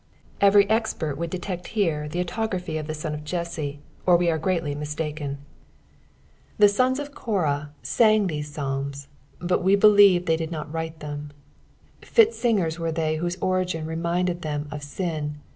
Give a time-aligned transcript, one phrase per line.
[0.41, 3.77] Eoery expert mould defect herf the aatography cf the Son q/ JtMe,
[4.07, 5.35] or let are greaUy misfofcen.
[6.59, 11.29] Tht Hons q^ Korah aoiu} these Psalms, but ice believe they did not uxile thwm.
[12.01, 15.37] f^t singers mere Ihey lehose ori/jin rtmindtd them of sin.